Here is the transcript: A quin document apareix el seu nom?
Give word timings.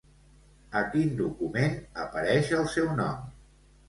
A 0.77 0.79
quin 0.95 1.11
document 1.19 1.77
apareix 2.05 2.49
el 2.61 2.65
seu 2.77 2.89
nom? 3.03 3.29